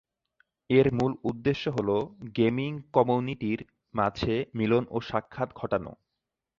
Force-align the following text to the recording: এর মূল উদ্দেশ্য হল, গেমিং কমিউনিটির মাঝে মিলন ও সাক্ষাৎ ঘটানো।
এর 0.69 0.87
মূল 0.93 1.11
উদ্দেশ্য 1.23 1.63
হল, 1.77 1.89
গেমিং 2.37 2.71
কমিউনিটির 2.95 3.59
মাঝে 3.93 4.33
মিলন 4.57 4.83
ও 4.91 4.97
সাক্ষাৎ 5.09 5.49
ঘটানো। 5.55 5.91